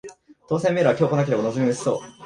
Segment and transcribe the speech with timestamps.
[0.49, 2.11] 当せんメールは今日来なければ望み薄そう